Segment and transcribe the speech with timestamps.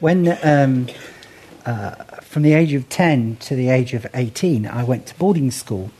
[0.00, 0.86] When, um,
[1.66, 1.90] uh,
[2.20, 5.90] from the age of 10 to the age of 18, I went to boarding school.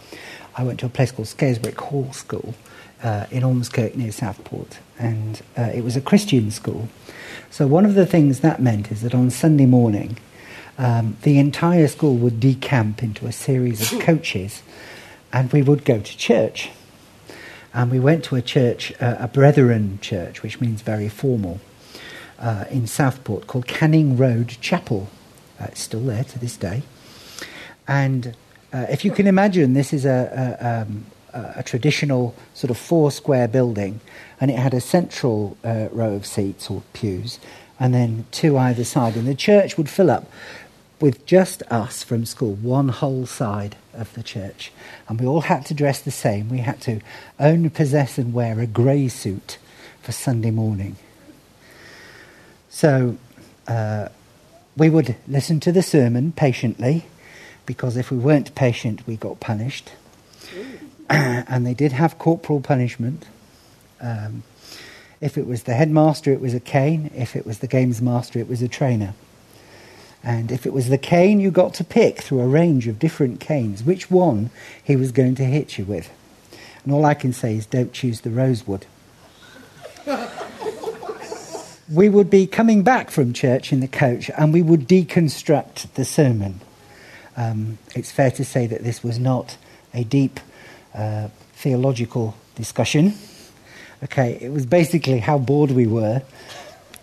[0.56, 2.54] I went to a place called Scarisbrick Hall School
[3.02, 6.88] uh, in Ormskirk near Southport, and uh, it was a Christian school.
[7.50, 10.18] So, one of the things that meant is that on Sunday morning,
[10.78, 14.62] um, the entire school would decamp into a series of coaches,
[15.32, 16.70] and we would go to church.
[17.74, 21.58] And we went to a church, uh, a Brethren church, which means very formal
[22.38, 25.08] uh, in Southport called Canning Road Chapel.
[25.60, 26.82] Uh, it's still there to this day.
[27.86, 28.36] And
[28.72, 33.10] uh, if you can imagine, this is a, a, um, a, traditional sort of four
[33.10, 34.00] square building,
[34.40, 37.40] and it had a central uh, row of seats or pews,
[37.80, 39.16] and then two either side.
[39.16, 40.30] And the church would fill up
[41.00, 44.72] with just us from school, one whole side of the church.
[45.08, 46.48] And we all had to dress the same.
[46.48, 47.00] We had to
[47.38, 49.58] own, possess, and wear a grey suit
[50.02, 50.96] for Sunday morning.
[52.78, 53.16] So
[53.66, 54.08] uh,
[54.76, 57.06] we would listen to the sermon patiently,
[57.66, 59.90] because if we weren't patient, we got punished.
[61.10, 63.26] and they did have corporal punishment.
[64.00, 64.44] Um,
[65.20, 67.10] if it was the headmaster, it was a cane.
[67.16, 69.14] If it was the games master, it was a trainer.
[70.22, 73.40] And if it was the cane, you got to pick through a range of different
[73.40, 74.50] canes which one
[74.84, 76.12] he was going to hit you with.
[76.84, 78.86] And all I can say is don't choose the rosewood
[81.90, 86.04] we would be coming back from church in the coach and we would deconstruct the
[86.04, 86.60] sermon.
[87.36, 89.56] Um, it's fair to say that this was not
[89.94, 90.40] a deep
[90.94, 93.14] uh, theological discussion.
[94.04, 96.22] Okay, it was basically how bored we were,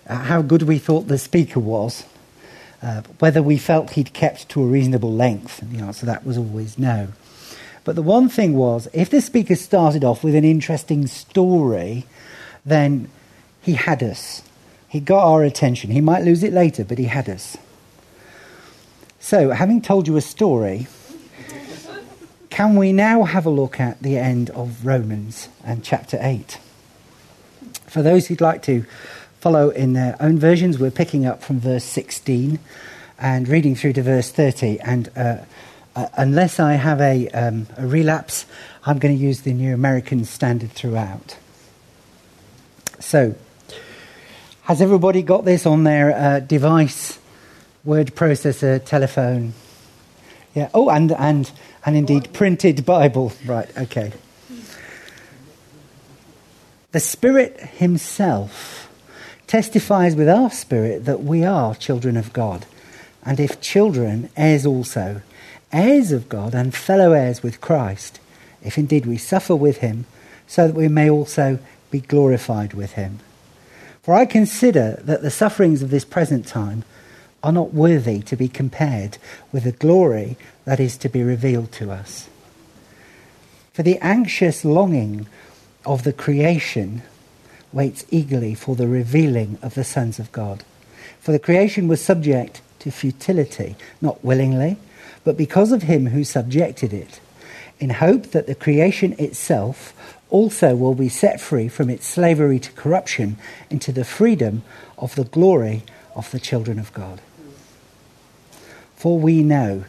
[0.07, 2.05] uh, how good we thought the speaker was,
[2.81, 5.61] uh, whether we felt he'd kept to a reasonable length.
[5.61, 7.07] And the answer to that was always no.
[7.83, 12.05] But the one thing was, if the speaker started off with an interesting story,
[12.65, 13.09] then
[13.61, 14.41] he had us.
[14.95, 15.91] He got our attention.
[15.91, 17.57] He might lose it later, but he had us.
[19.19, 20.87] So, having told you a story,
[22.49, 26.59] can we now have a look at the end of Romans and chapter 8?
[27.87, 28.85] For those who'd like to
[29.41, 32.57] follow in their own versions, we're picking up from verse 16
[33.19, 34.79] and reading through to verse 30.
[34.79, 35.39] And uh,
[35.97, 38.45] uh, unless I have a, um, a relapse,
[38.85, 41.35] I'm going to use the New American Standard throughout.
[43.01, 43.35] So,
[44.65, 47.19] has everybody got this on their uh, device,
[47.83, 49.53] word processor, telephone?
[50.55, 50.69] Yeah.
[50.73, 51.51] Oh, and and
[51.85, 53.31] and indeed printed Bible.
[53.45, 53.69] Right.
[53.77, 54.11] Okay.
[56.93, 58.89] The Spirit Himself
[59.45, 62.65] testifies with our spirit that we are children of God,
[63.23, 65.21] and if children, heirs also,
[65.71, 68.19] heirs of God and fellow heirs with Christ,
[68.63, 70.05] if indeed we suffer with Him,
[70.47, 71.59] so that we may also
[71.91, 73.19] be glorified with Him.
[74.05, 76.83] For I consider that the sufferings of this present time
[77.41, 79.17] are not worthy to be compared
[79.51, 82.29] with the glory that is to be revealed to us.
[83.73, 85.25] For the anxious longing
[85.87, 87.01] of the creation
[87.73, 90.63] waits eagerly for the revealing of the sons of God.
[91.19, 94.77] For the creation was subject to futility, not willingly,
[95.23, 97.19] but because of him who subjected it,
[97.79, 102.69] in hope that the creation itself also will be set free from its slavery to
[102.73, 103.37] corruption
[103.69, 104.63] into the freedom
[104.97, 105.81] of the glory
[106.13, 107.21] of the children of God.
[108.97, 109.85] For we know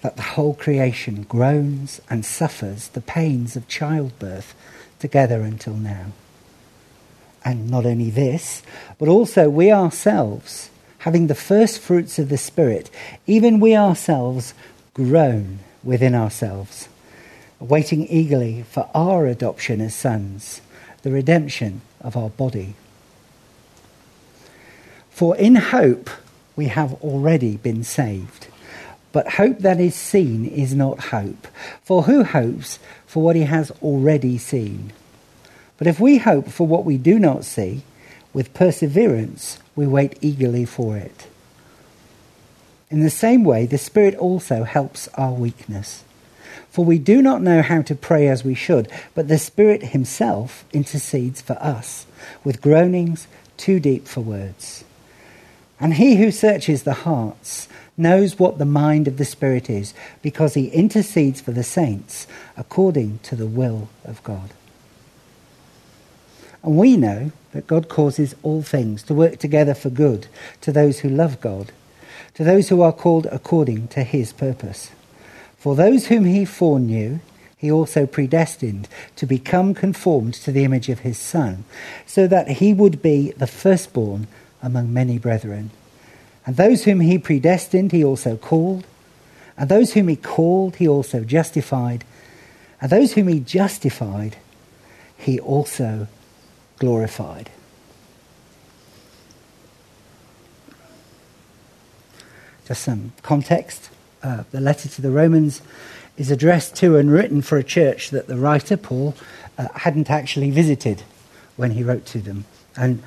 [0.00, 4.54] that the whole creation groans and suffers the pains of childbirth
[5.00, 6.12] together until now.
[7.44, 8.62] And not only this,
[8.98, 12.88] but also we ourselves, having the first fruits of the Spirit,
[13.26, 14.54] even we ourselves
[14.94, 16.88] groan within ourselves
[17.60, 20.60] waiting eagerly for our adoption as sons,
[21.02, 22.74] the redemption of our body.
[25.10, 26.10] For in hope
[26.56, 28.48] we have already been saved.
[29.12, 31.46] But hope that is seen is not hope.
[31.82, 34.92] For who hopes for what he has already seen?
[35.78, 37.82] But if we hope for what we do not see,
[38.32, 41.28] with perseverance we wait eagerly for it.
[42.90, 46.03] In the same way, the Spirit also helps our weakness.
[46.74, 50.64] For we do not know how to pray as we should, but the Spirit Himself
[50.72, 52.04] intercedes for us
[52.42, 54.82] with groanings too deep for words.
[55.78, 60.54] And He who searches the hearts knows what the mind of the Spirit is, because
[60.54, 62.26] He intercedes for the saints
[62.56, 64.50] according to the will of God.
[66.64, 70.26] And we know that God causes all things to work together for good
[70.62, 71.70] to those who love God,
[72.34, 74.90] to those who are called according to His purpose.
[75.64, 77.20] For those whom he foreknew,
[77.56, 81.64] he also predestined to become conformed to the image of his Son,
[82.04, 84.26] so that he would be the firstborn
[84.62, 85.70] among many brethren.
[86.44, 88.86] And those whom he predestined, he also called.
[89.56, 92.04] And those whom he called, he also justified.
[92.78, 94.36] And those whom he justified,
[95.16, 96.08] he also
[96.78, 97.48] glorified.
[102.66, 103.88] Just some context.
[104.24, 105.60] Uh, the letter to the Romans
[106.16, 109.14] is addressed to and written for a church that the writer, Paul,
[109.58, 111.02] uh, hadn't actually visited
[111.56, 112.46] when he wrote to them.
[112.74, 113.02] And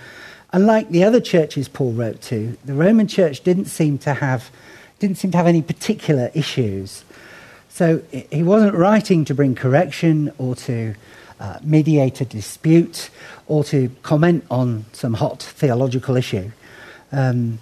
[0.53, 4.51] unlike the other churches Paul wrote to, the Roman church didn't seem to have,
[4.99, 7.03] didn't seem to have any particular issues.
[7.69, 10.93] So he wasn't writing to bring correction or to
[11.39, 13.09] uh, mediate a dispute
[13.47, 16.51] or to comment on some hot theological issue.
[17.11, 17.59] Um,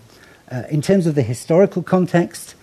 [0.52, 2.55] uh, in terms of the historical context,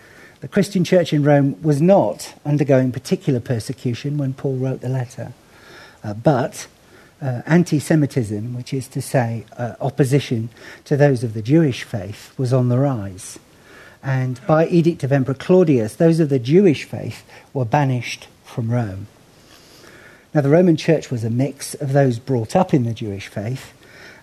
[0.42, 5.34] the Christian church in Rome was not undergoing particular persecution when Paul wrote the letter,
[6.02, 6.66] uh, but
[7.22, 10.48] uh, anti Semitism, which is to say uh, opposition
[10.84, 13.38] to those of the Jewish faith, was on the rise.
[14.02, 17.24] And by edict of Emperor Claudius, those of the Jewish faith
[17.54, 19.06] were banished from Rome.
[20.34, 23.72] Now, the Roman Church was a mix of those brought up in the Jewish faith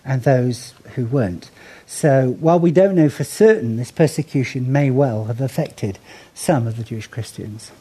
[0.04, 1.50] and those who weren't.
[1.86, 5.98] So, while we don't know for certain, this persecution may well have affected
[6.34, 7.72] some of the Jewish Christians.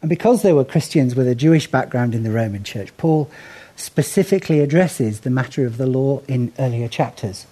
[0.00, 3.30] And because there were Christians with a Jewish background in the Roman Church, Paul
[3.74, 7.46] specifically addresses the matter of the law in earlier chapters.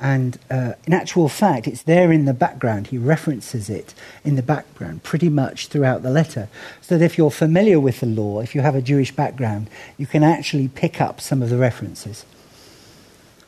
[0.00, 2.86] And uh, in actual fact, it's there in the background.
[2.86, 3.92] He references it
[4.24, 6.48] in the background pretty much throughout the letter.
[6.80, 9.68] So that if you're familiar with the law, if you have a Jewish background,
[9.98, 12.24] you can actually pick up some of the references.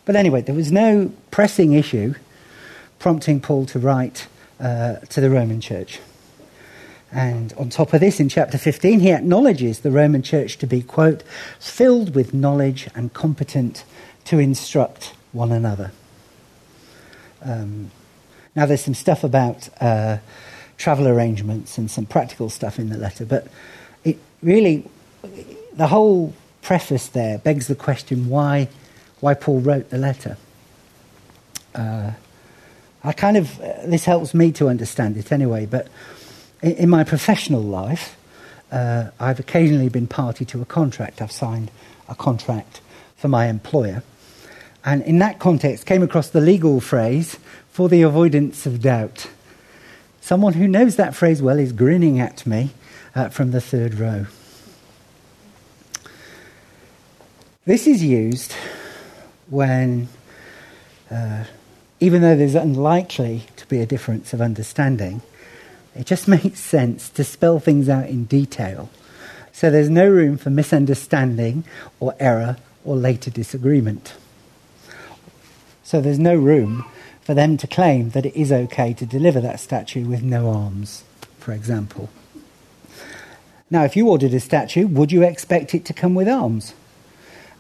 [0.05, 2.15] But anyway, there was no pressing issue
[2.99, 4.29] prompting Paul to write
[4.61, 6.01] uh, to the Roman church.
[7.11, 10.83] And on top of this, in chapter 15, he acknowledges the Roman church to be,
[10.83, 11.23] quote,
[11.59, 13.85] filled with knowledge and competent
[14.27, 15.93] to instruct one another.
[17.45, 17.91] Um,
[18.55, 20.19] now, there's some stuff about uh,
[20.77, 23.47] travel arrangements and some practical stuff in the letter, but
[24.05, 24.85] it really,
[25.75, 28.69] the whole preface there begs the question why,
[29.21, 30.37] why Paul wrote the letter.
[31.75, 32.13] Uh,
[33.05, 35.89] I kind of, uh, this helps me to understand it anyway, but
[36.63, 38.17] in, in my professional life,
[38.71, 41.21] uh, I've occasionally been party to a contract.
[41.21, 41.71] I've signed
[42.09, 42.81] a contract
[43.17, 44.03] for my employer
[44.85, 47.39] and in that context came across the legal phrase
[47.71, 49.29] for the avoidance of doubt.
[50.21, 52.71] Someone who knows that phrase well is grinning at me
[53.15, 54.27] uh, from the third row.
[57.65, 58.55] This is used
[59.49, 60.09] when,
[61.11, 61.45] uh,
[62.01, 65.23] even though there's unlikely to be a difference of understanding,
[65.95, 68.89] it just makes sense to spell things out in detail
[69.53, 71.65] so there's no room for misunderstanding
[72.01, 74.15] or error or later disagreement.
[75.83, 76.85] So there's no room
[77.21, 81.05] for them to claim that it is okay to deliver that statue with no arms,
[81.39, 82.11] for example.
[83.71, 86.75] Now, if you ordered a statue, would you expect it to come with arms?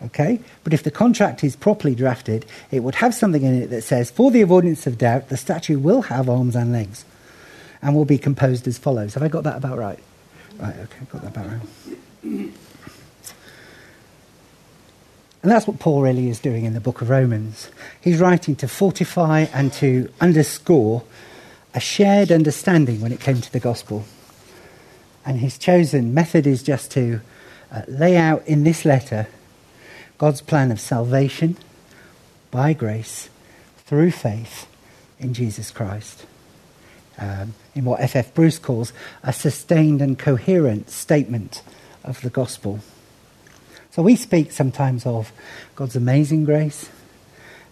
[0.04, 0.40] Okay?
[0.64, 4.10] But if the contract is properly drafted, it would have something in it that says,
[4.10, 7.04] for the avoidance of doubt, the statue will have arms and legs
[7.80, 9.14] and will be composed as follows.
[9.14, 9.98] Have I got that about right?
[10.58, 12.50] Right, okay, got that about right.
[15.42, 17.68] And that's what Paul really is doing in the book of Romans.
[18.00, 21.02] He's writing to fortify and to underscore
[21.74, 24.04] a shared understanding when it came to the gospel.
[25.26, 27.20] And his chosen method is just to
[27.72, 29.26] uh, lay out in this letter
[30.18, 31.56] God's plan of salvation
[32.52, 33.28] by grace
[33.78, 34.68] through faith
[35.18, 36.24] in Jesus Christ.
[37.18, 38.32] Um, in what F.F.
[38.34, 41.62] Bruce calls a sustained and coherent statement
[42.04, 42.80] of the gospel.
[43.92, 45.32] So we speak sometimes of
[45.76, 46.88] God's amazing grace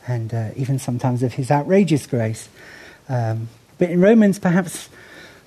[0.07, 2.51] and uh, even sometimes of his outrageous grace.
[3.09, 3.49] Um,
[3.79, 4.91] but in Romans, perhaps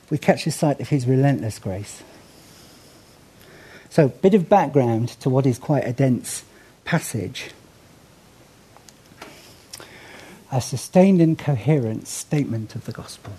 [0.10, 2.02] we catch a sight of his relentless grace.
[3.92, 6.44] So, bit of background to what is quite a dense
[6.86, 7.52] passage.
[10.52, 13.34] A sustained and coherent statement of the gospel.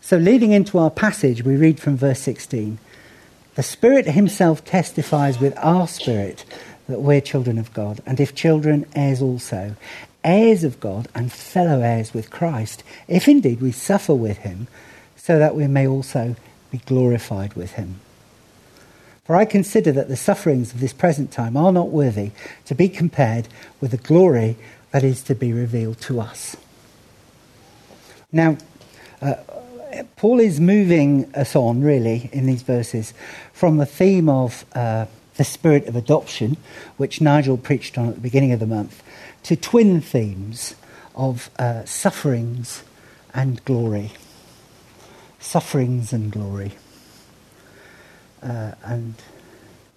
[0.00, 2.80] So, leading into our passage, we read from verse 16
[3.60, 6.46] the Spirit Himself testifies with our spirit
[6.88, 9.76] that we're children of God, and if children, heirs also,
[10.24, 14.66] heirs of God and fellow heirs with Christ, if indeed we suffer with Him,
[15.14, 16.36] so that we may also
[16.70, 18.00] be glorified with Him.
[19.26, 22.30] For I consider that the sufferings of this present time are not worthy
[22.64, 23.46] to be compared
[23.78, 24.56] with the glory
[24.92, 26.56] that is to be revealed to us.
[28.32, 28.56] Now,
[29.20, 29.34] uh,
[30.16, 33.12] Paul is moving us on, really, in these verses
[33.60, 35.04] from the theme of uh,
[35.36, 36.56] the spirit of adoption,
[36.96, 39.02] which Nigel preached on at the beginning of the month,
[39.42, 40.74] to twin themes
[41.14, 42.82] of uh, sufferings
[43.34, 44.12] and glory.
[45.40, 46.72] Sufferings and glory.
[48.42, 49.12] Uh, and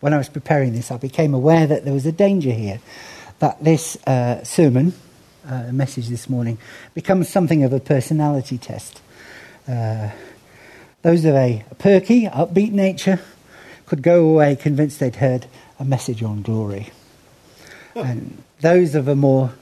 [0.02, 2.82] when I was preparing this, I became aware that there was a danger here
[3.40, 4.92] that this uh, sermon,
[5.48, 6.58] uh, message this morning,
[6.94, 9.00] becomes something of a personality test.
[9.70, 10.10] Uh,
[11.02, 13.22] those of a perky, upbeat nature
[13.94, 15.46] could go away convinced they'd heard
[15.78, 16.90] a message on glory.
[17.94, 19.54] And those of a more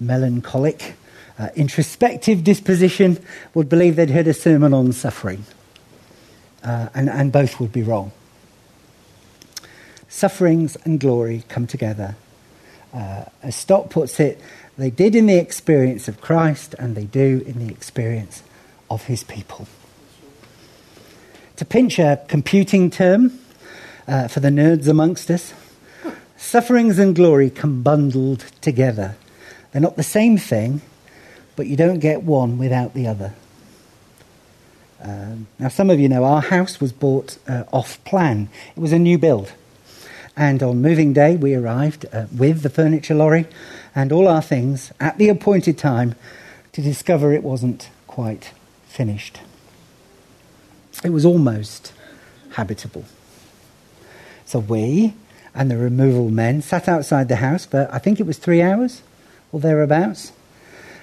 [0.00, 0.94] melancholic,
[1.38, 3.22] uh, introspective disposition
[3.52, 5.44] would believe they'd heard a sermon on suffering.
[6.64, 8.10] Uh, and, and both would be wrong.
[10.08, 12.16] Sufferings and glory come together.
[12.94, 14.40] Uh, as Stott puts it,
[14.78, 18.42] they did in the experience of Christ and they do in the experience
[18.90, 19.68] of his people.
[21.56, 23.38] To pinch a computing term
[24.08, 25.52] uh, for the nerds amongst us,
[26.36, 29.16] sufferings and glory come bundled together.
[29.70, 30.80] They're not the same thing,
[31.54, 33.34] but you don't get one without the other.
[35.00, 38.48] Um, now, some of you know our house was bought uh, off plan.
[38.74, 39.52] It was a new build.
[40.36, 43.46] And on moving day, we arrived uh, with the furniture lorry
[43.94, 46.14] and all our things at the appointed time
[46.72, 48.52] to discover it wasn't quite
[48.86, 49.40] finished.
[51.04, 51.92] It was almost
[52.52, 53.04] habitable.
[54.48, 55.12] So we
[55.54, 59.02] and the removal men sat outside the house for, I think it was three hours
[59.52, 60.32] or thereabouts,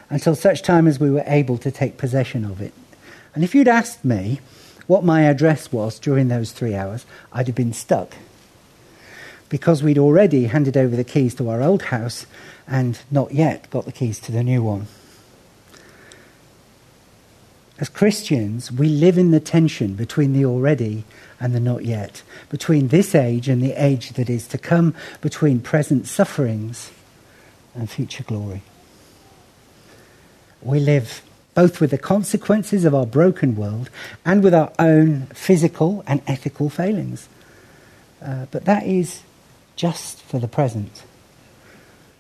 [0.09, 2.73] until such time as we were able to take possession of it.
[3.35, 4.39] And if you'd asked me
[4.87, 8.15] what my address was during those three hours, I'd have been stuck.
[9.49, 12.25] Because we'd already handed over the keys to our old house
[12.67, 14.87] and not yet got the keys to the new one.
[17.77, 21.03] As Christians, we live in the tension between the already
[21.45, 25.59] and the not yet, between this age and the age that is to come, between
[25.59, 26.89] present sufferings
[27.75, 28.63] and future glory.
[30.63, 31.21] We live
[31.53, 33.91] both with the consequences of our broken world
[34.25, 37.29] and with our own physical and ethical failings.
[38.23, 39.21] Uh, but that is
[39.75, 41.03] just for the present.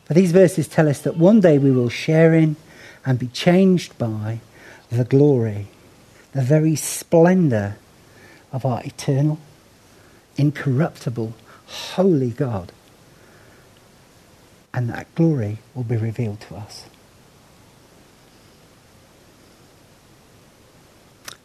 [0.07, 2.57] But these verses tell us that one day we will share in
[3.03, 4.41] and be changed by
[4.91, 5.65] the glory,
[6.33, 7.77] the very splendor
[8.55, 9.37] of our eternal,
[10.37, 11.33] incorruptible,
[11.67, 12.71] holy God.
[14.73, 16.85] And that glory will be revealed to us.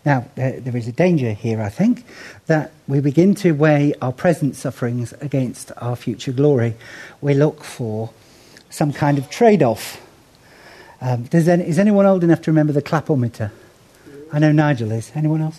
[0.04, 2.06] Now, there, is a danger here, I think,
[2.46, 6.74] that we begin to weigh our present sufferings against our future glory.
[7.20, 8.10] We look for
[8.70, 10.00] some kind of trade off
[11.00, 13.50] um, any, is anyone old enough to remember the clapometer?
[14.32, 15.10] I know Nigel is.
[15.14, 15.58] Anyone else?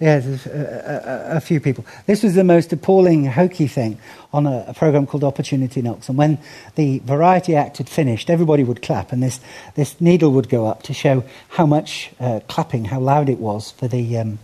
[0.00, 1.86] Yeah, a, a, a, few people.
[2.06, 3.98] This was the most appalling, hokey thing
[4.32, 6.08] on a, a, program called Opportunity Knocks.
[6.08, 6.38] And when
[6.74, 9.38] the variety act had finished, everybody would clap, and this,
[9.76, 13.70] this needle would go up to show how much uh, clapping, how loud it was
[13.70, 14.38] for the, um,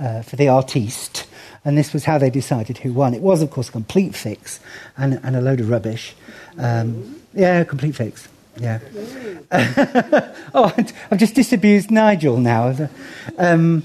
[0.00, 1.28] uh, for the artiste.
[1.64, 3.14] And this was how they decided who won.
[3.14, 4.58] It was, of course, a complete fix
[4.96, 6.16] and, and a load of rubbish.
[6.58, 8.28] Um, yeah, complete fix.
[8.58, 8.80] Yeah.
[10.54, 10.74] oh,
[11.10, 12.88] I've just disabused Nigel now.
[13.38, 13.84] Um,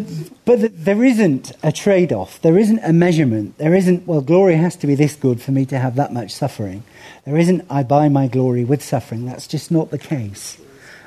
[0.00, 0.02] but,
[0.44, 2.40] but there isn't a trade off.
[2.42, 3.58] There isn't a measurement.
[3.58, 6.32] There isn't, well, glory has to be this good for me to have that much
[6.32, 6.82] suffering.
[7.24, 9.24] There isn't, I buy my glory with suffering.
[9.24, 10.58] That's just not the case.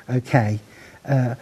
[0.08, 0.60] Okay.
[1.04, 1.34] Uh,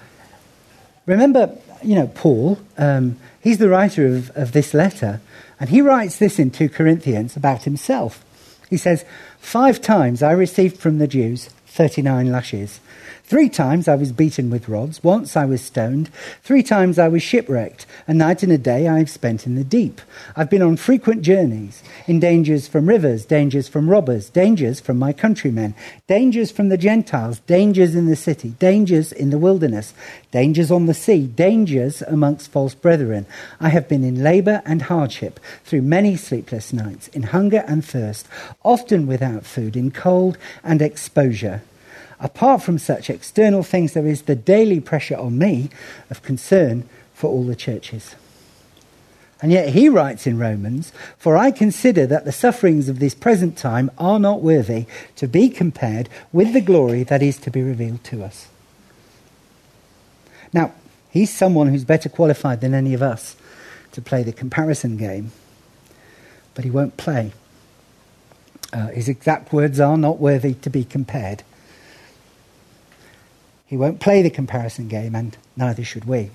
[1.06, 5.20] remember, you know, Paul, um, he's the writer of, of this letter,
[5.60, 8.24] and he writes this in 2 Corinthians about himself.
[8.68, 9.04] He says,
[9.38, 12.80] Five times I received from the Jews 39 lashes.
[13.28, 15.02] Three times I was beaten with rods.
[15.02, 16.10] Once I was stoned.
[16.44, 17.84] Three times I was shipwrecked.
[18.06, 20.00] A night and a day I have spent in the deep.
[20.36, 25.12] I've been on frequent journeys, in dangers from rivers, dangers from robbers, dangers from my
[25.12, 25.74] countrymen,
[26.06, 29.92] dangers from the Gentiles, dangers in the city, dangers in the wilderness,
[30.30, 33.26] dangers on the sea, dangers amongst false brethren.
[33.58, 38.28] I have been in labor and hardship, through many sleepless nights, in hunger and thirst,
[38.62, 41.62] often without food, in cold and exposure.
[42.18, 45.68] Apart from such external things, there is the daily pressure on me
[46.10, 48.14] of concern for all the churches.
[49.42, 53.58] And yet he writes in Romans, For I consider that the sufferings of this present
[53.58, 58.02] time are not worthy to be compared with the glory that is to be revealed
[58.04, 58.48] to us.
[60.54, 60.72] Now,
[61.10, 63.36] he's someone who's better qualified than any of us
[63.92, 65.32] to play the comparison game,
[66.54, 67.32] but he won't play.
[68.72, 71.42] Uh, his exact words are not worthy to be compared.
[73.66, 76.30] He won't play the comparison game, and neither should we.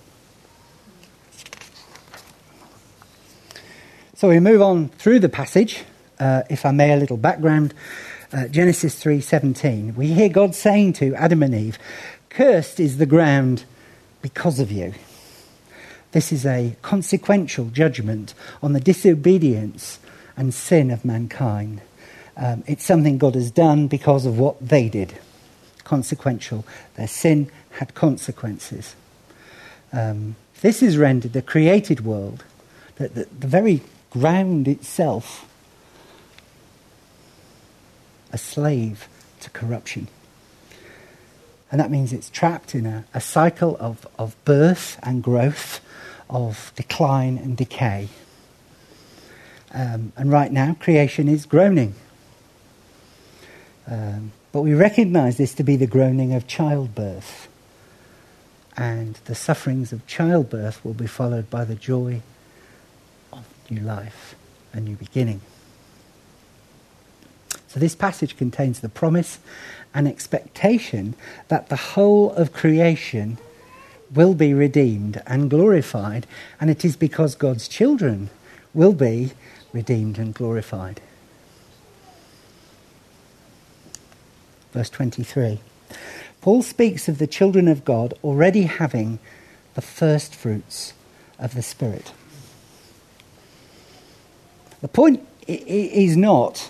[4.15, 5.83] So we move on through the passage.
[6.19, 7.73] Uh, if I may, a little background.
[8.33, 11.79] uh, Genesis 3:17, we hear God saying to Adam and Eve,
[12.29, 13.63] "Cursed is the ground
[14.21, 14.93] because of you."
[16.11, 19.99] This is a consequential judgment on the disobedience
[20.37, 21.81] and sin of mankind.
[22.37, 25.13] Um, it's something God has done because of what they did.
[25.91, 26.63] Consequential.
[26.95, 28.95] Their sin had consequences.
[29.91, 32.45] Um, this is rendered the created world,
[32.95, 35.45] the, the, the very ground itself,
[38.31, 39.09] a slave
[39.41, 40.07] to corruption.
[41.69, 45.81] And that means it's trapped in a, a cycle of, of birth and growth,
[46.29, 48.07] of decline and decay.
[49.73, 51.95] Um, and right now, creation is groaning.
[53.85, 57.47] Um, but we recognize this to be the groaning of childbirth.
[58.77, 62.21] And the sufferings of childbirth will be followed by the joy
[63.31, 64.35] of new life,
[64.73, 65.41] a new beginning.
[67.67, 69.39] So, this passage contains the promise
[69.93, 71.15] and expectation
[71.47, 73.37] that the whole of creation
[74.13, 76.27] will be redeemed and glorified,
[76.59, 78.29] and it is because God's children
[78.73, 79.31] will be
[79.71, 81.01] redeemed and glorified.
[84.71, 85.59] Verse 23.
[86.41, 89.19] Paul speaks of the children of God already having
[89.75, 90.93] the first fruits
[91.37, 92.11] of the Spirit.
[94.81, 96.69] The point is not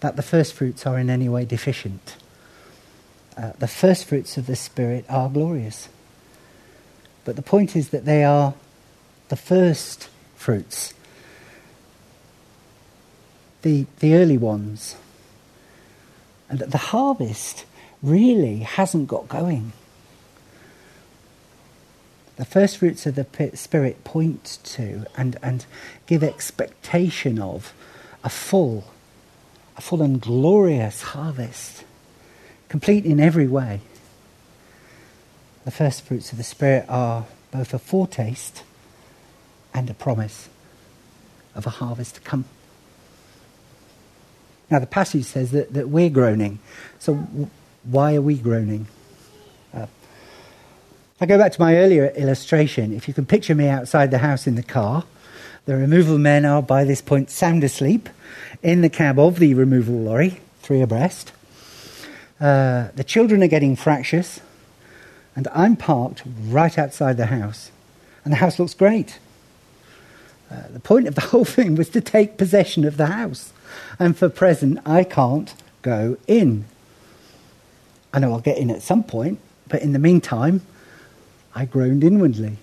[0.00, 2.16] that the first fruits are in any way deficient.
[3.36, 5.88] Uh, the first fruits of the Spirit are glorious.
[7.24, 8.54] But the point is that they are
[9.28, 10.94] the first fruits,
[13.62, 14.96] the, the early ones.
[16.48, 17.64] And that the harvest
[18.02, 19.72] really hasn't got going.
[22.36, 25.66] The first fruits of the Spirit point to and, and
[26.06, 27.74] give expectation of
[28.22, 28.84] a full,
[29.76, 31.84] a full and glorious harvest,
[32.68, 33.80] complete in every way.
[35.64, 38.62] The first fruits of the Spirit are both a foretaste
[39.74, 40.48] and a promise
[41.54, 42.44] of a harvest to come.
[44.70, 46.58] Now, the passage says that, that we're groaning.
[46.98, 47.50] So, w-
[47.84, 48.86] why are we groaning?
[49.72, 49.86] Uh,
[51.20, 54.46] I go back to my earlier illustration, if you can picture me outside the house
[54.46, 55.04] in the car,
[55.64, 58.08] the removal men are by this point sound asleep
[58.62, 61.32] in the cab of the removal lorry, three abreast.
[62.40, 64.40] Uh, the children are getting fractious,
[65.34, 67.70] and I'm parked right outside the house,
[68.24, 69.18] and the house looks great.
[70.50, 73.52] Uh, the point of the whole thing was to take possession of the house.
[73.98, 76.64] And for present, I can't go in.
[78.12, 80.62] I know I'll get in at some point, but in the meantime,
[81.54, 82.56] I groaned inwardly.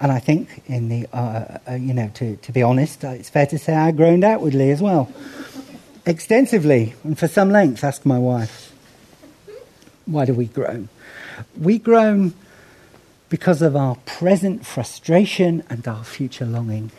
[0.00, 3.28] And I think, in the, uh, uh, you know, to, to be honest, uh, it's
[3.28, 5.12] fair to say I groaned outwardly as well.
[6.06, 8.72] Extensively, and for some length, ask my wife.
[10.06, 10.88] Why do we groan?
[11.58, 12.32] We groan
[13.28, 16.90] because of our present frustration and our future longing.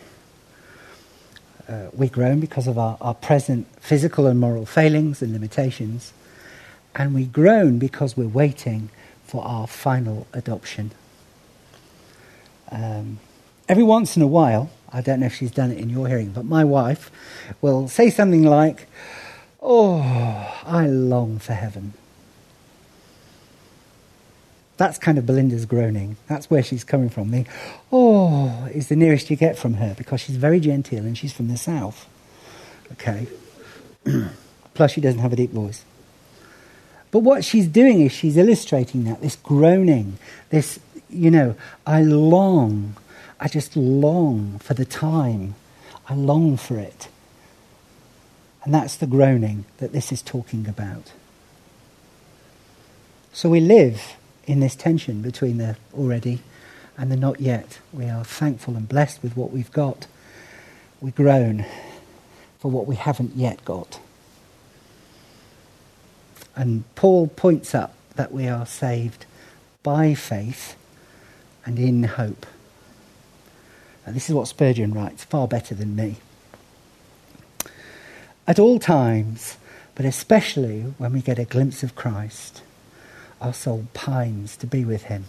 [1.72, 6.12] Uh, we groan because of our, our present physical and moral failings and limitations.
[6.94, 8.90] And we groan because we're waiting
[9.24, 10.92] for our final adoption.
[12.70, 13.20] Um,
[13.70, 16.32] every once in a while, I don't know if she's done it in your hearing,
[16.32, 17.10] but my wife
[17.62, 18.88] will say something like,
[19.62, 20.02] Oh,
[20.66, 21.94] I long for heaven.
[24.82, 26.18] That's kind of Belinda's groaning.
[26.26, 27.30] That's where she's coming from.
[27.30, 27.46] The
[27.92, 31.50] oh is the nearest you get from her because she's very genteel and she's from
[31.50, 32.10] the south.
[32.94, 33.28] Okay.
[34.74, 35.86] Plus, she doesn't have a deep voice.
[37.12, 40.18] But what she's doing is she's illustrating that this groaning,
[40.50, 40.80] this,
[41.12, 42.96] you know, I long,
[43.40, 45.54] I just long for the time.
[46.10, 47.08] I long for it.
[48.64, 51.12] And that's the groaning that this is talking about.
[53.32, 56.40] So we live in this tension between the already
[56.98, 57.80] and the not yet.
[57.94, 60.08] We are thankful and blessed with what we've got.
[61.00, 61.66] We groan
[62.60, 64.00] for what we haven't yet got.
[66.56, 69.26] And Paul points up that we are saved
[69.84, 70.76] by faith
[71.66, 72.46] and in hope.
[74.06, 76.18] And this is what Spurgeon writes, far better than me.
[78.48, 79.58] At all times,
[79.96, 82.62] but especially when we get a glimpse of Christ,
[83.42, 85.26] our soul pines to be with him.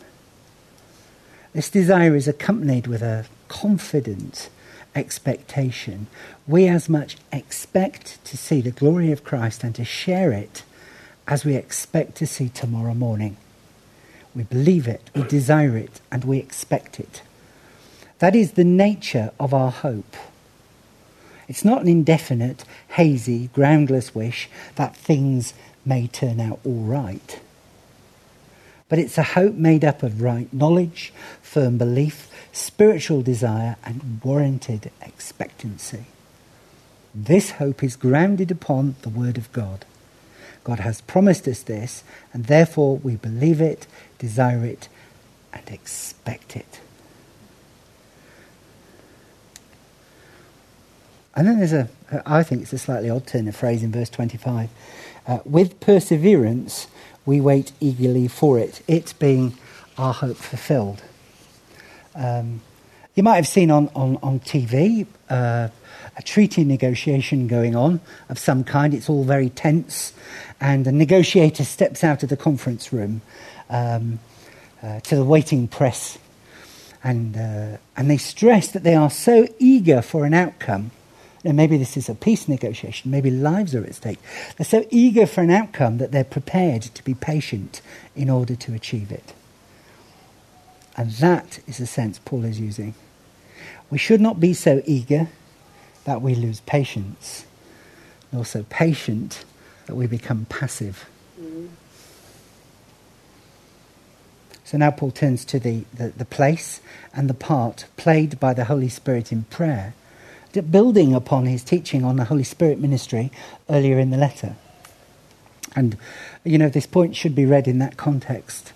[1.52, 4.48] This desire is accompanied with a confident
[4.94, 6.06] expectation.
[6.46, 10.62] We as much expect to see the glory of Christ and to share it
[11.26, 13.36] as we expect to see tomorrow morning.
[14.34, 17.22] We believe it, we desire it, and we expect it.
[18.18, 20.16] That is the nature of our hope.
[21.48, 25.52] It's not an indefinite, hazy, groundless wish that things
[25.84, 27.40] may turn out all right.
[28.92, 34.90] But it's a hope made up of right knowledge, firm belief, spiritual desire, and warranted
[35.00, 36.04] expectancy.
[37.14, 39.86] This hope is grounded upon the Word of God.
[40.62, 43.86] God has promised us this, and therefore we believe it,
[44.18, 44.90] desire it,
[45.54, 46.80] and expect it.
[51.34, 51.88] And then there's a,
[52.26, 54.68] I think it's a slightly odd turn of phrase in verse 25.
[55.26, 56.88] Uh, with perseverance,
[57.24, 59.56] we wait eagerly for it, it being
[59.98, 61.02] our hope fulfilled.
[62.14, 62.60] Um,
[63.14, 65.68] you might have seen on, on, on TV uh,
[66.16, 68.94] a treaty negotiation going on of some kind.
[68.94, 70.12] It's all very tense,
[70.60, 73.22] and a negotiator steps out of the conference room
[73.70, 74.18] um,
[74.82, 76.18] uh, to the waiting press,
[77.04, 80.90] and, uh, and they stress that they are so eager for an outcome
[81.44, 84.20] now, maybe this is a peace negotiation, maybe lives are at stake.
[84.56, 87.80] They're so eager for an outcome that they're prepared to be patient
[88.14, 89.34] in order to achieve it.
[90.96, 92.94] And that is the sense Paul is using.
[93.90, 95.28] We should not be so eager
[96.04, 97.44] that we lose patience,
[98.30, 99.44] nor so patient
[99.86, 101.08] that we become passive.
[101.40, 101.70] Mm.
[104.64, 106.80] So now Paul turns to the, the, the place
[107.12, 109.94] and the part played by the Holy Spirit in prayer
[110.60, 113.30] building upon his teaching on the Holy Spirit ministry
[113.70, 114.56] earlier in the letter.
[115.74, 115.96] And,
[116.44, 118.72] you know, this point should be read in that context.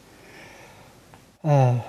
[1.45, 1.81] Uh,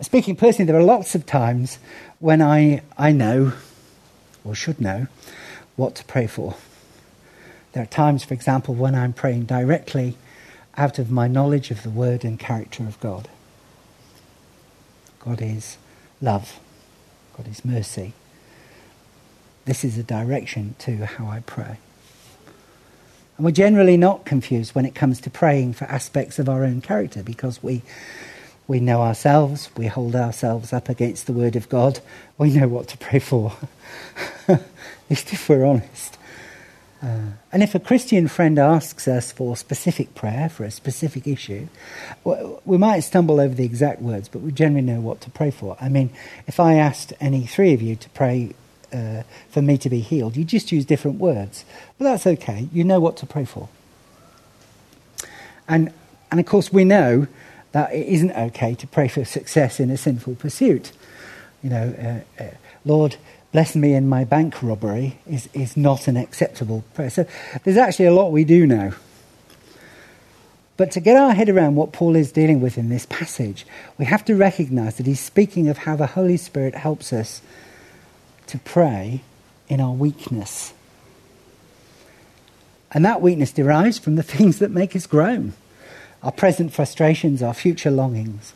[0.00, 1.78] speaking personally, there are lots of times
[2.18, 3.52] when I, I know,
[4.44, 5.06] or should know,
[5.76, 6.56] what to pray for.
[7.72, 10.18] There are times, for example, when I'm praying directly
[10.76, 13.28] out of my knowledge of the word and character of God.
[15.20, 15.78] God is
[16.20, 16.58] love,
[17.36, 18.12] God is mercy,
[19.64, 21.78] this is a direction to how I pray.
[23.36, 26.80] And we're generally not confused when it comes to praying for aspects of our own
[26.80, 27.82] character because we,
[28.66, 32.00] we know ourselves, we hold ourselves up against the Word of God,
[32.38, 33.52] we know what to pray for.
[34.48, 34.60] At
[35.08, 36.18] least if we're honest.
[37.02, 41.66] Uh, and if a Christian friend asks us for specific prayer for a specific issue,
[42.64, 45.76] we might stumble over the exact words, but we generally know what to pray for.
[45.80, 46.10] I mean,
[46.46, 48.54] if I asked any three of you to pray
[48.92, 50.36] uh, for me to be healed.
[50.36, 51.64] You just use different words.
[51.98, 52.68] But that's okay.
[52.72, 53.68] You know what to pray for.
[55.68, 55.92] And,
[56.30, 57.26] and of course, we know
[57.72, 60.92] that it isn't okay to pray for success in a sinful pursuit.
[61.62, 62.50] You know, uh, uh,
[62.84, 63.16] Lord,
[63.52, 67.10] bless me in my bank robbery is, is not an acceptable prayer.
[67.10, 67.26] So
[67.64, 68.92] there's actually a lot we do know.
[70.76, 73.66] But to get our head around what Paul is dealing with in this passage,
[73.98, 77.42] we have to recognize that he's speaking of how the Holy Spirit helps us
[78.48, 79.22] to pray
[79.68, 80.72] in our weakness.
[82.92, 85.54] And that weakness derives from the things that make us groan
[86.22, 88.52] our present frustrations, our future longings,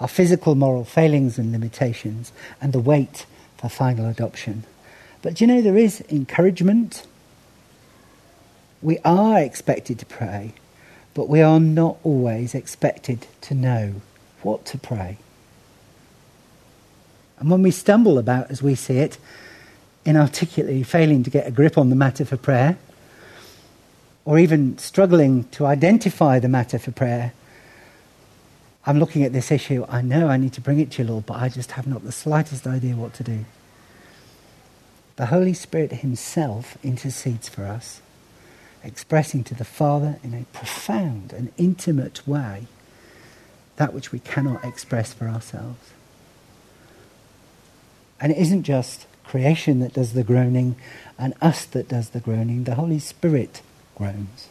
[0.00, 3.24] our physical moral failings and limitations, and the wait
[3.56, 4.64] for final adoption.
[5.22, 7.06] But do you know there is encouragement?
[8.82, 10.52] We are expected to pray,
[11.14, 13.94] but we are not always expected to know
[14.42, 15.16] what to pray.
[17.38, 19.18] And when we stumble about, as we see it,
[20.04, 22.78] inarticulately failing to get a grip on the matter for prayer,
[24.24, 27.32] or even struggling to identify the matter for prayer,
[28.86, 29.84] I'm looking at this issue.
[29.88, 32.04] I know I need to bring it to you, Lord, but I just have not
[32.04, 33.44] the slightest idea what to do.
[35.16, 38.00] The Holy Spirit Himself intercedes for us,
[38.84, 42.66] expressing to the Father in a profound and intimate way
[43.76, 45.90] that which we cannot express for ourselves.
[48.20, 50.76] And it isn't just creation that does the groaning
[51.18, 52.64] and us that does the groaning.
[52.64, 53.62] The Holy Spirit
[53.94, 54.48] groans.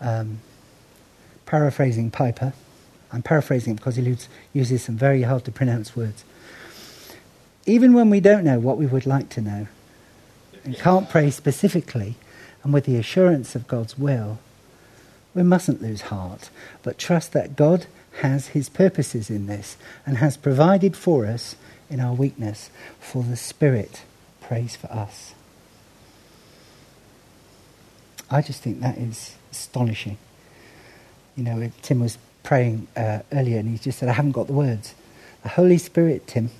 [0.00, 0.40] Um,
[1.46, 2.52] paraphrasing Piper,
[3.12, 4.16] I'm paraphrasing because he
[4.52, 6.24] uses some very hard to pronounce words.
[7.66, 9.66] Even when we don't know what we would like to know
[10.64, 12.16] and can't pray specifically
[12.62, 14.38] and with the assurance of God's will,
[15.34, 16.50] we mustn't lose heart,
[16.82, 17.86] but trust that God
[18.20, 21.56] has his purposes in this and has provided for us
[21.90, 24.02] in our weakness, for the Spirit
[24.40, 25.34] prays for us.
[28.30, 30.18] I just think that is astonishing.
[31.36, 34.52] You know, Tim was praying uh, earlier and he just said, I haven't got the
[34.52, 34.94] words.
[35.42, 36.50] The Holy Spirit, Tim,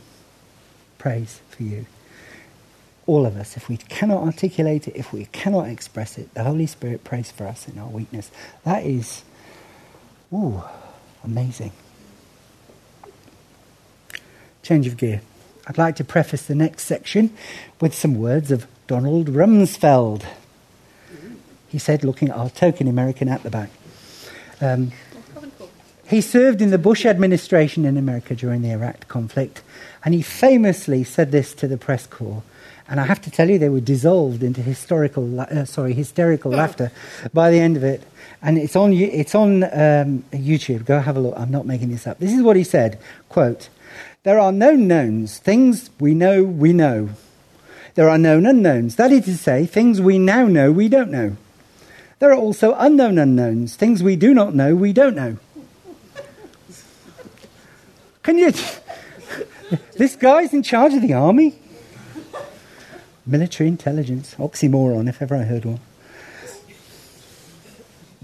[0.99, 1.87] prays for you.
[3.07, 6.67] All of us, if we cannot articulate it, if we cannot express it, the Holy
[6.67, 8.31] Spirit prays for us in our weakness.
[8.65, 9.23] That is,
[10.33, 10.63] ooh,
[11.25, 11.73] amazing.
[14.63, 15.21] Change of gear.
[15.67, 17.35] I'd like to preface the next section
[17.81, 20.25] with some words of Donald Rumsfeld.
[21.69, 23.71] He said, looking at our token American at the back.
[24.61, 24.93] Um,
[26.07, 29.63] he served in the Bush administration in America during the Iraq conflict,
[30.05, 32.43] and he famously said this to the press corps.
[32.89, 36.93] And I have to tell you, they were dissolved into historical, uh, sorry, hysterical laughter
[37.33, 38.03] by the end of it.
[38.43, 40.85] And it's on, it's on um, YouTube.
[40.85, 41.35] Go have a look.
[41.37, 42.19] I'm not making this up.
[42.19, 43.01] This is what he said.
[43.31, 43.71] Quote,
[44.23, 47.11] there are known knowns, things we know we know.
[47.95, 51.37] There are known unknowns, that is to say, things we now know we don't know.
[52.19, 55.37] There are also unknown unknowns, things we do not know we don't know.
[58.23, 58.53] Can you.
[59.99, 61.55] this guy's in charge of the army?
[63.27, 64.35] Military intelligence.
[64.39, 65.81] Oxymoron, if ever I heard one.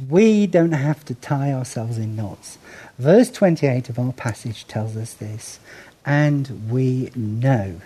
[0.08, 2.58] We don't have to tie ourselves in knots.
[2.98, 5.58] Verse 28 of our passage tells us this.
[6.06, 7.80] And we know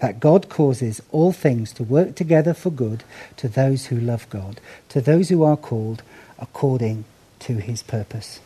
[0.00, 3.04] that God causes all things to work together for good
[3.38, 4.60] to those who love God,
[4.90, 6.02] to those who are called
[6.38, 7.04] according
[7.40, 8.40] to his purpose.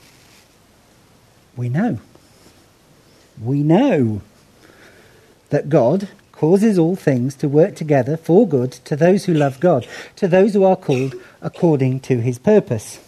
[1.57, 1.99] We know.
[3.43, 4.23] We know
[5.51, 9.85] that God causes all things to work together for good to those who love God,
[10.15, 13.01] to those who are called according to his purpose.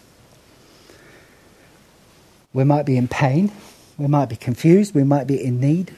[2.52, 3.52] We might be in pain,
[3.96, 5.94] we might be confused, we might be in need,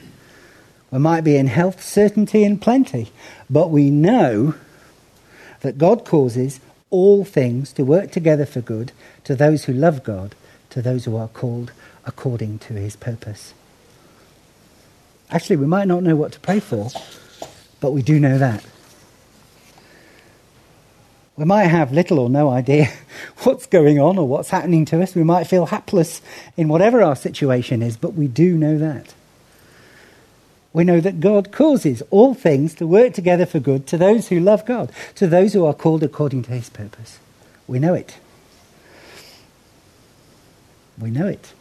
[0.91, 3.11] we might be in health, certainty, and plenty.
[3.49, 4.53] But we know
[5.61, 6.59] that God causes
[6.91, 8.91] all things to work together for good
[9.23, 10.35] to those who love God,
[10.69, 11.71] to those who are called
[12.05, 13.55] according to his purpose.
[15.29, 16.89] Actually, we might not know what to pray for,
[17.79, 18.63] but we do know that.
[21.35, 22.89] We might have little or no idea
[23.43, 25.15] what's going on or what's happening to us.
[25.15, 26.21] We might feel hapless
[26.55, 29.13] in whatever our situation is, but we do know that.
[30.73, 34.39] We know that God causes all things to work together for good to those who
[34.39, 37.19] love God, to those who are called according to his purpose.
[37.67, 38.17] We know it.
[40.97, 41.53] We know it.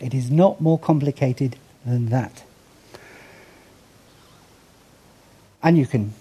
[0.00, 2.42] It is not more complicated than that.
[5.62, 6.12] And you can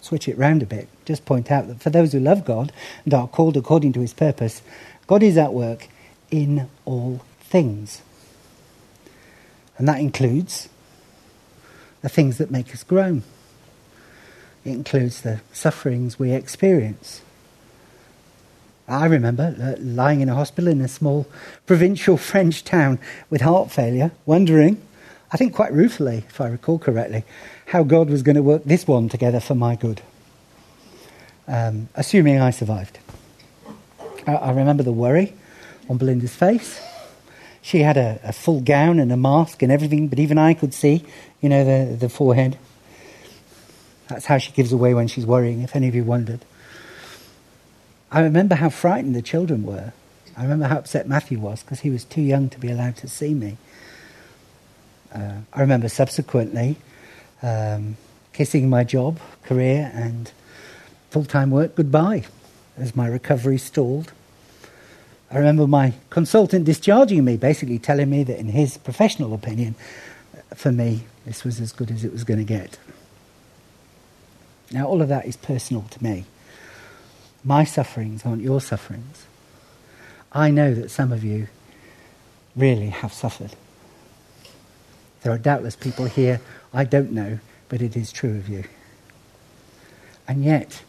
[0.00, 0.88] switch it round a bit.
[1.04, 2.72] Just point out that for those who love God
[3.04, 4.62] and are called according to his purpose,
[5.06, 5.88] God is at work
[6.30, 8.02] in all things.
[9.76, 10.68] And that includes
[12.02, 13.22] the things that make us groan.
[14.64, 17.22] It includes the sufferings we experience.
[18.88, 21.26] I remember lying in a hospital in a small
[21.66, 24.80] provincial French town with heart failure, wondering,
[25.30, 27.24] I think quite ruefully, if I recall correctly,
[27.66, 30.00] how God was going to work this one together for my good,
[31.46, 32.98] um, assuming I survived.
[34.26, 35.34] I, I, remember the worry
[35.88, 36.80] on Belinda's face.
[37.60, 40.72] She had a, a, full gown and a mask and everything, but even I could
[40.72, 41.04] see,
[41.42, 42.58] you know, the, the forehead.
[44.08, 46.40] That's how she gives away when she's worrying, if any of you wondered.
[48.10, 49.92] I remember how frightened the children were.
[50.34, 53.08] I remember how upset Matthew was because he was too young to be allowed to
[53.08, 53.58] see me.
[55.14, 56.76] Uh, I remember subsequently
[57.42, 57.96] um,
[58.32, 60.30] kissing my job, career, and
[61.10, 62.24] full time work goodbye
[62.76, 64.12] as my recovery stalled.
[65.30, 69.74] I remember my consultant discharging me, basically telling me that, in his professional opinion,
[70.54, 72.78] for me, this was as good as it was going to get.
[74.70, 76.24] Now, all of that is personal to me.
[77.44, 79.26] My sufferings aren't your sufferings.
[80.32, 81.48] I know that some of you
[82.56, 83.54] really have suffered.
[85.28, 86.40] There are doubtless people here
[86.72, 87.38] I don't know,
[87.68, 88.64] but it is true of you.
[90.26, 90.82] And yet,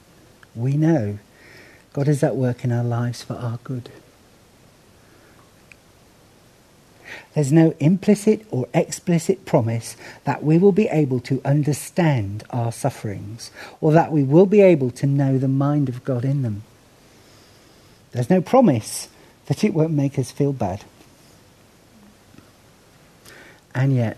[0.56, 1.20] we know
[1.92, 3.92] God is at work in our lives for our good.
[7.34, 13.52] There's no implicit or explicit promise that we will be able to understand our sufferings
[13.82, 16.64] or that we will be able to know the mind of God in them.
[18.14, 19.10] There's no promise
[19.48, 20.86] that it won't make us feel bad.
[23.76, 24.18] And yet,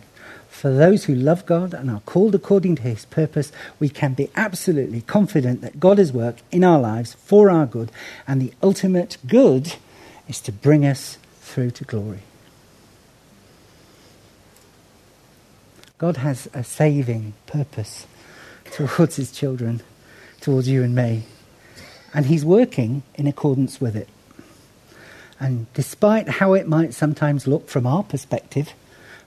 [0.62, 4.30] for those who love God and are called according to his purpose, we can be
[4.36, 7.92] absolutely confident that God is work in our lives for our good,
[8.28, 9.74] and the ultimate good
[10.28, 12.20] is to bring us through to glory.
[15.98, 18.06] God has a saving purpose
[18.66, 19.82] towards his children,
[20.42, 21.24] towards you and me,
[22.14, 24.10] and he's working in accordance with it.
[25.40, 28.76] And despite how it might sometimes look from our perspective,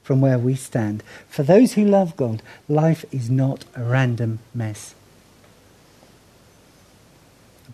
[0.05, 1.03] from where we stand.
[1.27, 4.93] For those who love God, life is not a random mess.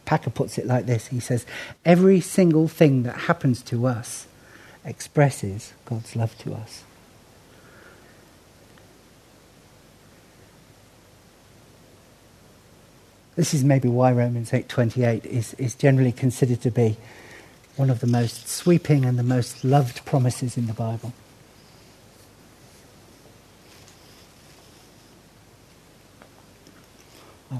[0.05, 1.45] Packer puts it like this he says,
[1.83, 4.27] Every single thing that happens to us
[4.85, 6.85] expresses God's love to us.
[13.35, 16.95] This is maybe why Romans 8:28 is, is generally considered to be
[17.75, 21.11] one of the most sweeping and the most loved promises in the Bible.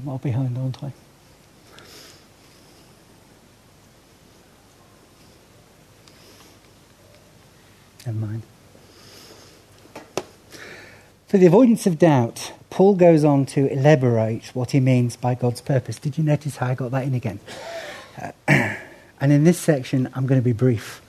[0.02, 0.92] I'm all behind, aren't I?
[8.04, 8.42] Never mind.
[11.28, 15.60] For the avoidance of doubt, Paul goes on to elaborate what he means by God's
[15.60, 16.00] purpose.
[16.00, 17.38] Did you notice how I got that in again?
[18.20, 18.32] Uh,
[19.20, 21.00] and in this section, I'm going to be brief.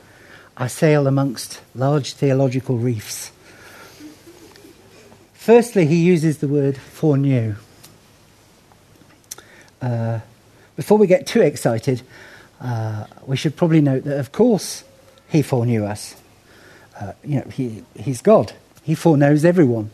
[0.55, 3.31] I sail amongst large theological reefs.
[5.33, 7.55] Firstly, he uses the word foreknew.
[10.75, 12.01] Before we get too excited,
[12.59, 14.83] uh, we should probably note that, of course,
[15.29, 16.15] he foreknew us.
[16.99, 18.53] Uh, you know, he, he's God.
[18.83, 19.91] He foreknows everyone.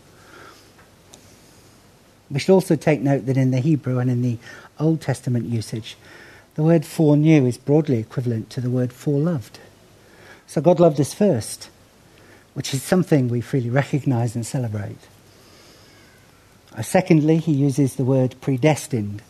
[2.29, 4.37] We should also take note that in the Hebrew and in the
[4.79, 5.97] Old Testament usage,
[6.55, 9.57] the word foreknew is broadly equivalent to the word foreloved.
[10.47, 11.69] So God loved us first,
[12.53, 14.97] which is something we freely recognize and celebrate.
[16.75, 19.23] Uh, secondly, he uses the word predestined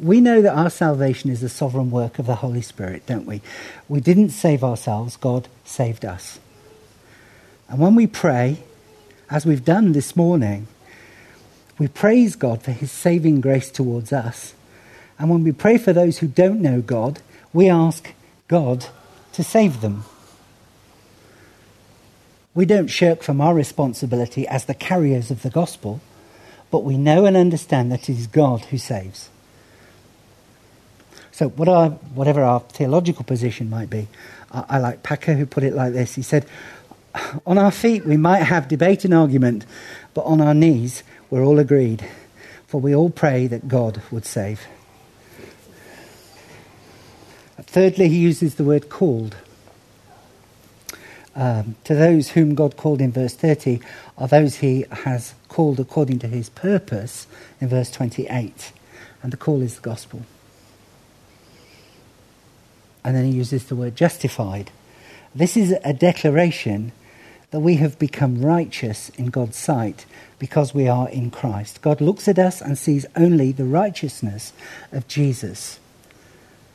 [0.00, 3.42] we know that our salvation is the sovereign work of the Holy Spirit, don't we?
[3.88, 6.38] We didn't save ourselves, God saved us.
[7.68, 8.64] And when we pray,
[9.30, 10.66] as we've done this morning,
[11.78, 14.54] we praise God for his saving grace towards us.
[15.18, 17.20] And when we pray for those who don't know God,
[17.52, 18.12] we ask
[18.48, 18.86] God
[19.34, 20.04] to save them.
[22.54, 26.00] We don't shirk from our responsibility as the carriers of the gospel,
[26.70, 29.28] but we know and understand that it is God who saves.
[31.40, 34.08] So, what our, whatever our theological position might be,
[34.52, 36.14] I, I like Packer who put it like this.
[36.14, 36.44] He said,
[37.46, 39.64] On our feet we might have debate and argument,
[40.12, 42.06] but on our knees we're all agreed,
[42.66, 44.66] for we all pray that God would save.
[47.62, 49.34] Thirdly, he uses the word called.
[51.34, 53.80] Um, to those whom God called in verse 30
[54.18, 57.26] are those he has called according to his purpose
[57.62, 58.72] in verse 28.
[59.22, 60.26] And the call is the gospel.
[63.04, 64.70] And then he uses the word justified.
[65.34, 66.92] This is a declaration
[67.50, 70.06] that we have become righteous in God's sight
[70.38, 71.82] because we are in Christ.
[71.82, 74.52] God looks at us and sees only the righteousness
[74.92, 75.78] of Jesus.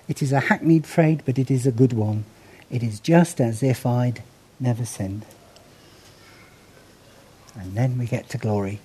[0.07, 2.25] It is a hackneyed phrase, but it is a good one.
[2.69, 4.21] It is just as if I'd
[4.59, 5.25] never sinned.
[7.55, 8.81] And then we get to glory.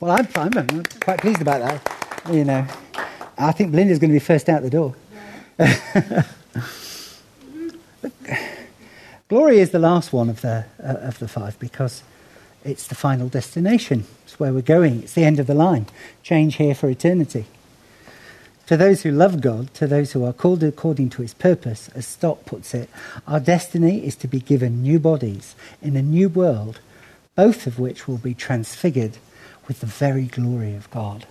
[0.00, 0.28] Well, I'm.
[0.34, 2.32] I'm quite pleased about that.
[2.32, 2.66] You know,
[3.36, 4.94] I think Belinda's going to be first out the door.
[9.28, 12.02] Glory is the last one of the, uh, of the five because
[12.64, 14.04] it's the final destination.
[14.24, 15.02] It's where we're going.
[15.02, 15.86] It's the end of the line.
[16.22, 17.46] Change here for eternity.
[18.66, 22.06] To those who love God, to those who are called according to his purpose, as
[22.06, 22.88] Stott puts it,
[23.26, 26.80] our destiny is to be given new bodies in a new world,
[27.34, 29.18] both of which will be transfigured
[29.66, 31.26] with the very glory of God.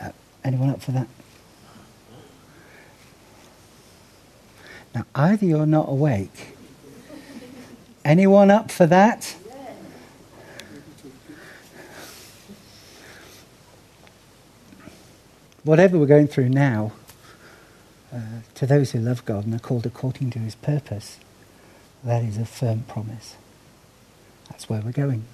[0.00, 0.12] Uh,
[0.44, 1.08] anyone up for that?
[4.96, 6.56] Now, either you're not awake.
[8.02, 9.36] Anyone up for that?
[15.64, 16.92] Whatever we're going through now,
[18.10, 18.20] uh,
[18.54, 21.18] to those who love God and are called according to his purpose,
[22.02, 23.36] that is a firm promise.
[24.48, 25.26] That's where we're going.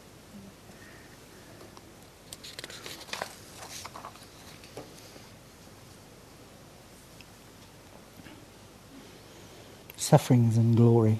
[10.12, 11.18] Sufferings and glory.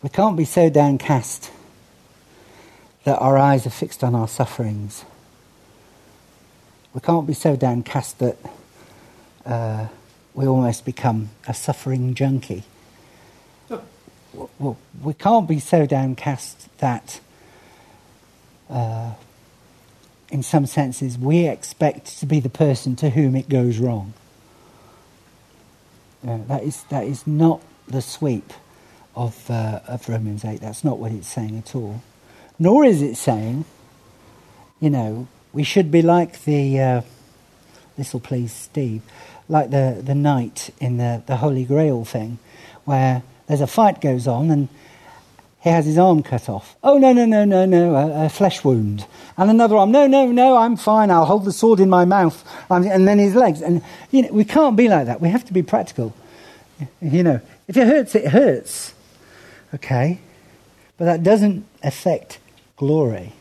[0.00, 1.50] We can't be so downcast
[3.02, 5.04] that our eyes are fixed on our sufferings.
[6.94, 8.36] We can't be so downcast that
[9.44, 9.88] uh,
[10.34, 12.62] we almost become a suffering junkie.
[14.60, 17.18] Well, we can't be so downcast that,
[18.70, 19.14] uh,
[20.30, 24.14] in some senses, we expect to be the person to whom it goes wrong.
[26.26, 28.52] That is that is not the sweep
[29.14, 30.60] of uh, of Romans eight.
[30.60, 32.02] That's not what it's saying at all.
[32.58, 33.64] Nor is it saying,
[34.80, 36.80] you know, we should be like the.
[36.80, 37.02] Uh,
[37.96, 39.02] this will please Steve,
[39.48, 42.38] like the the knight in the the Holy Grail thing,
[42.84, 44.68] where there's a fight goes on and
[45.60, 46.76] he has his arm cut off.
[46.82, 49.06] Oh, no, no, no, no, no, a, a, flesh wound.
[49.36, 52.44] And another arm, no, no, no, I'm fine, I'll hold the sword in my mouth.
[52.70, 53.62] and then his legs.
[53.62, 55.20] And, you know, we can't be like that.
[55.20, 56.14] We have to be practical.
[57.00, 58.94] You know, if it hurts, it hurts.
[59.74, 60.20] Okay?
[60.96, 62.38] but that doesn't affect
[62.76, 63.32] glory.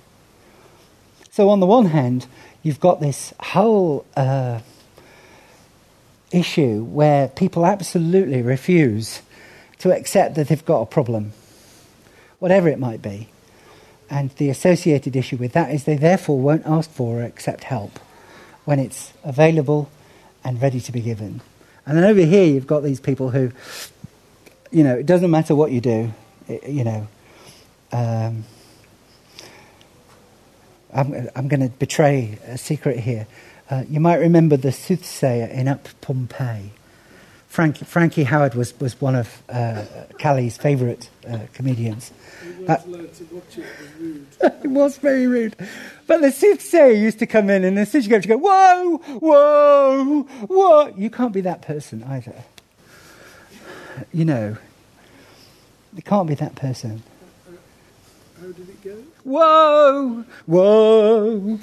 [1.31, 2.27] So, on the one hand,
[2.63, 4.59] you've got this whole uh,
[6.31, 9.21] issue where people absolutely refuse
[9.79, 11.33] to accept that they've got a problem,
[12.45, 13.27] whatever it might be.
[14.07, 17.97] And the associated issue with that is they therefore won't ask for or accept help
[18.65, 19.89] when it's available
[20.43, 21.41] and ready to be given.
[21.87, 23.51] And then over here, you've got these people who,
[24.69, 26.13] you know, it doesn't matter what you do,
[26.47, 27.07] it, you know.
[27.91, 28.43] Um,
[30.93, 33.25] I'm, I'm going to betray a secret here.
[33.71, 36.73] Uh, you might remember the soothsayer in Up Pompeii.
[37.55, 39.85] Frank, Frankie Howerd was, was one of uh,
[40.19, 42.11] Callie's favourite uh, comedians.
[44.41, 45.55] It, it was very rude.
[46.05, 50.93] But the soothsayer used to come in and the soothsayer would go, whoa, whoa, whoa.
[50.97, 52.35] You can't be that person either.
[54.11, 54.57] You know,
[55.95, 57.03] you can't be that person.
[58.41, 58.97] How did it go?
[59.23, 61.59] Whoa, whoa.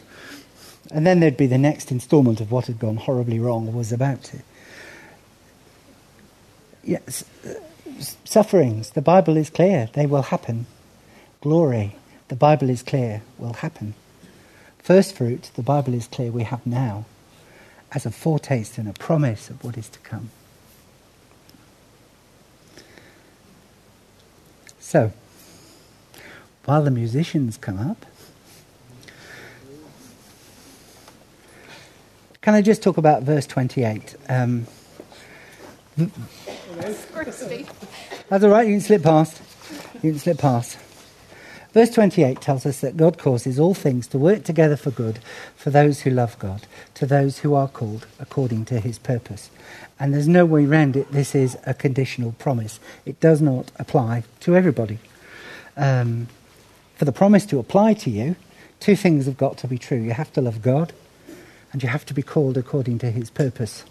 [0.91, 4.23] And then there'd be the next instalment of what had gone horribly wrong was about
[4.25, 4.39] to.
[6.85, 7.25] Yes,
[8.25, 10.67] sufferings, the Bible is clear, they will happen.
[11.41, 11.97] Glory,
[12.29, 13.95] the Bible is clear, will happen.
[14.79, 17.05] First fruit, the Bible is clear, we have now
[17.93, 20.31] as a foretaste and a promise of what is to come.
[24.81, 25.13] So,
[26.65, 28.05] while the musicians come up,
[32.41, 34.17] can I just talk about verse 28?
[34.29, 34.67] Um,
[38.29, 39.41] that's all right, you can slip past.
[40.03, 40.79] You can slip past.
[41.73, 45.21] Verse 28 tells us that God causes all things to work together for good
[45.57, 49.51] for those who love God, to those who are called according to his purpose.
[49.99, 51.11] And there's no way around it.
[51.13, 52.79] This is a conditional promise.
[53.07, 54.99] It does not apply to everybody.
[55.77, 56.29] Um,
[56.97, 58.37] for the promise to apply to you,
[58.79, 59.99] two things have got to be true.
[59.99, 60.93] You have to love God,
[61.73, 63.85] and you have to be called according to his purpose.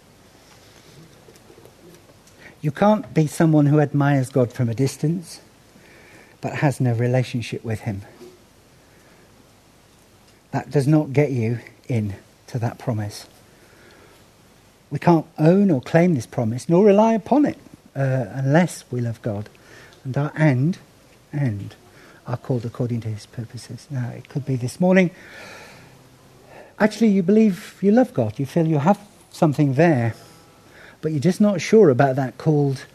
[2.62, 5.40] You can't be someone who admires God from a distance
[6.40, 8.02] but has no relationship with Him.
[10.52, 11.58] That does not get you
[11.88, 12.14] in
[12.46, 13.26] to that promise.
[14.90, 17.58] We can't own or claim this promise, nor rely upon it,
[17.96, 19.48] uh, unless we love God
[20.04, 20.78] and are and
[21.32, 21.74] and
[22.26, 23.88] are called according to His purposes.
[23.90, 25.10] Now, it could be this morning.
[26.78, 28.38] Actually, you believe you love God.
[28.38, 29.00] You feel you have
[29.30, 30.14] something there
[31.02, 32.86] but you're just not sure about that called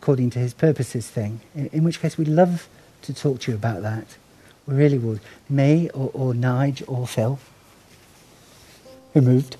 [0.00, 2.68] according to his purposes thing, in, in which case we'd love
[3.02, 4.06] to talk to you about that.
[4.66, 5.20] We really would.
[5.48, 7.38] Me or, or Nige or Phil,
[9.14, 9.56] who moved.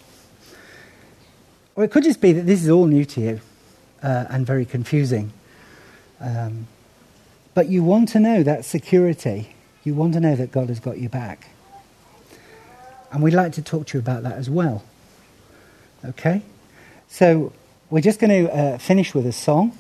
[1.75, 3.41] Or it could just be that this is all new to you
[4.03, 5.33] uh, and very confusing.
[6.21, 6.67] Um,
[7.55, 9.55] but you want to know that security.
[9.83, 11.49] You want to know that God has got you back.
[13.13, 14.83] And we'd like to talk to you about that as well.
[16.05, 16.43] Okay?
[17.09, 17.53] So
[17.91, 19.77] we're just going to uh, finish with a song.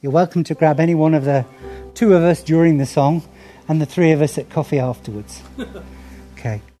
[0.00, 1.44] You're welcome to grab any one of the
[1.94, 3.22] two of us during the song
[3.68, 5.42] and the three of us at coffee afterwards.
[6.38, 6.62] Okay.